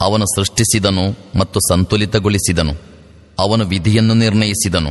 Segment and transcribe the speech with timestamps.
[0.00, 2.72] ಅವನು ಸೃಷ್ಟಿಸಿದನು ಮತ್ತು ಸಂತುಲಿತಗೊಳಿಸಿದನು.
[3.38, 4.90] ಅವನು ವಿಧಿಯನ್ನು ನಿರ್ಣಯಿಸಿದನು.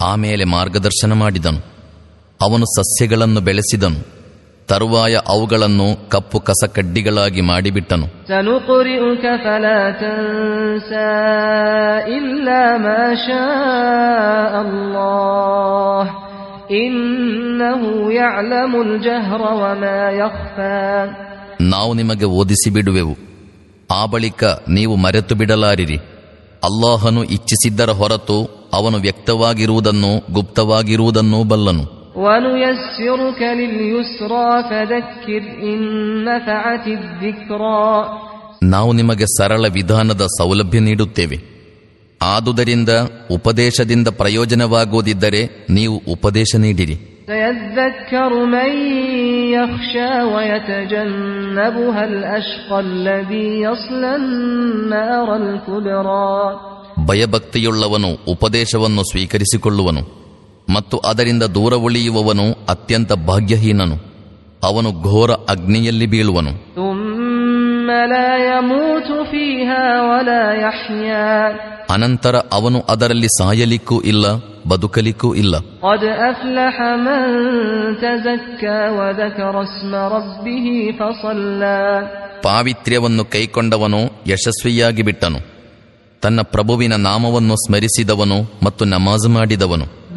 [0.00, 1.58] ಆಮೇಲೆ ಮಾರ್ಗದರ್ಶನ ಮಾಡಿದನು.
[2.40, 4.20] ಅವನು ಸಸ್ಯಗಳನ್ನು ಬೆಳೆಸಿದನು.
[4.66, 8.06] ತರುವಾಯ ಅವುಗಳನ್ನು ಕಪ್ಪು ಕಸಕಡ್ಡಿಗಳಾಗಿ ಮಾಡಿಬಿಟ್ಟನು.
[21.60, 23.29] ನಾವು ನಿಮಗೆ ಓದಿಸಿ ಬಿಡುವೆವು
[23.90, 25.96] ಆ ಬಳಿಕ ನೀವು ಮರೆತು ಬಿಡಲಾರಿರಿ.
[26.64, 32.00] ಅಲ್ಲಾಹನು ಇಚ್ಛಿಸಿದ್ದರ ಹೊರತು ಅವನು ವ್ಯಕ್ತವಾಗಿರುವುದನ್ನು ಗುಪ್ತವಾಗಿರುವುದನ್ನು ಬಲ್ಲನು.
[38.62, 41.60] ನಾವು ನಿಮಗೆ ಸರಳ ವಿಧಾನದ ಸೌಲಭ್ಯ ನೀಡುತ್ತೇವೆ.
[42.22, 42.88] ಆದುದರಿಂದ
[43.30, 47.09] ಉಪದೇಶದಿಂದ ಪ್ರಯೋಜನವಾಗುವುದಿದ್ದರೆ ನೀವು ಉಪದೇಶ ನೀಡಿರಿ.
[47.29, 48.71] سيذكر من
[49.51, 56.31] يخشى ويتجنبها الأشقى الذي يصلى النار الكبرى
[57.09, 60.01] ಭಯಭಕ್ತಿಯುಳ್ಳವನು ಉಪದೇಶವನ್ನು ಸ್ವೀಕರಿಸಿಕೊಳ್ಳುವನು
[60.67, 63.97] ಮತ್ತು ಅದರಿಂದ ದೂರ ಉಳಿಯುವವನು ಅತ್ಯಂತ ಭಾಗ್ಯಹೀನನು
[64.63, 71.29] ಅವನು ಘೋರ ಅಗ್ನಿಯಲ್ಲಿ ಬೀಳುವನು ثم لا يموت فيها ولا يحيا
[71.95, 74.25] ಅನಂತರ ಅವನು ಅದರಲ್ಲಿ ಸಾಯಲಿಕ್ಕೂ ಇಲ್ಲ
[74.68, 75.58] ಬದುಕಲಿಕ್ಕೂ ಇಲ್ಲ.
[82.42, 85.38] ಪಾವಿತ್ರ್ಯವನ್ನು ಕೈಕೊಂಡವನು ಯಶಸ್ವಿಯಾಗಿ ಬಿಟ್ಟನು.
[86.22, 90.16] ತನ್ನ ಪ್ರಭುವಿನ ನಾಮವನ್ನು ಸ್ಮರಿಸಿದವನು ಮತ್ತು ನಮಾಜ್ ಮಾಡಿದವನು.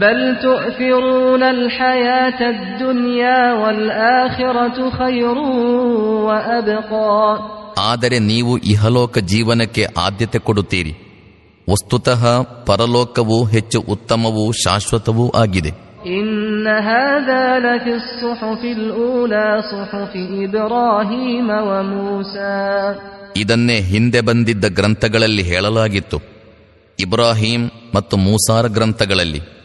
[7.79, 11.12] ಆದರೆ ನೀವು ಇಹಲೋಕ ಜೀವನಕ್ಕೆ ಆದ್ಯತೆ ಕೊಡುತ್ತೀರಿ.
[11.69, 15.71] ವಸ್ತುತಃ ಪರಲೋಕವು ಹೆಚ್ಚು ಉತ್ತಮವೂ ಶಾಶ್ವತವೂ ಆಗಿದೆ.
[23.37, 26.21] ಇದನ್ನೇ ಹಿಂದೆ ಬಂದಿದ್ದ ಗ್ರಂಥಗಳಲ್ಲಿ ಹೇಳಲಾಗಿತ್ತು.
[26.99, 29.62] ಇಬ್ರಾಹಿಂ ಮತ್ತು ಮೂಸಾರ ಗ್ರಂಥಗಳಲ್ಲಿ.